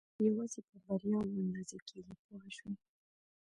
[0.27, 2.73] یوازې په بریاوو اندازه کېږي پوه شوې!.